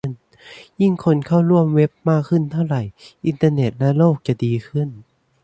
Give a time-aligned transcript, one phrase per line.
[0.81, 2.75] ยิ่งคนมาเข้าร่วมเว็บมากขึ้นเท่าไร
[3.25, 4.89] อินเทอร์เน็ตและโลกจะยิ่งดีขึ้น